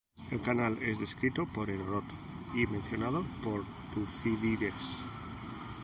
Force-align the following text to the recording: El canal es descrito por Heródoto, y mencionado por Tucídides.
El 0.31 0.41
canal 0.41 0.79
es 0.81 0.99
descrito 0.99 1.45
por 1.45 1.69
Heródoto, 1.69 2.15
y 2.55 2.65
mencionado 2.65 3.23
por 3.43 3.63
Tucídides. 3.93 4.73